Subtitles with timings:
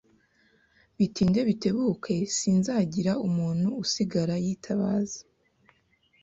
[0.97, 5.21] Bitinde bitebuke, sinzagira umuntu usigara yitabaza.